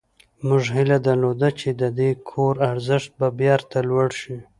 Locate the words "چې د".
1.59-1.83